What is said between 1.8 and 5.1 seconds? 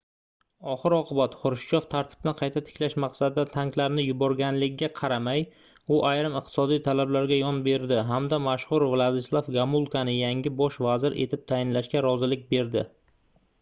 tartibni qayta tiklash maqsadida tanklarni yuborganligiga